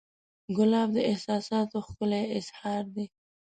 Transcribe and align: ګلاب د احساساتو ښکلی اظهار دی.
ګلاب 0.57 0.89
د 0.93 0.97
احساساتو 1.09 1.77
ښکلی 1.87 2.23
اظهار 2.37 2.83
دی. 2.95 3.05